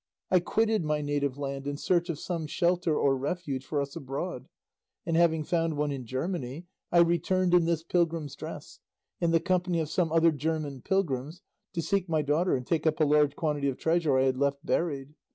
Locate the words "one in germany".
5.77-6.65